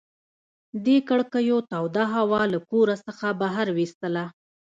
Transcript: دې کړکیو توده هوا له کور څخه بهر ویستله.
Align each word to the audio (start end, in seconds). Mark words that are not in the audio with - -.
دې 0.85 0.97
کړکیو 1.09 1.57
توده 1.71 2.03
هوا 2.15 2.41
له 2.53 2.59
کور 2.71 2.87
څخه 3.07 3.27
بهر 3.41 3.67
ویستله. 3.77 4.25